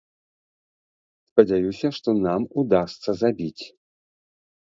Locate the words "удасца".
2.63-3.09